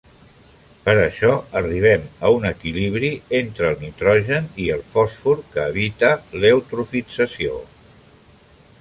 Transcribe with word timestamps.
Per 0.85 0.93
això 1.01 1.33
arribem 1.61 2.07
a 2.29 2.31
un 2.37 2.47
equilibri 2.51 3.11
entre 3.41 3.69
el 3.73 3.77
nitrogen 3.85 4.49
i 4.65 4.73
el 4.79 4.83
fòsfor 4.97 5.47
que 5.53 5.71
evita 5.75 6.13
l’eutrofització. 6.43 7.65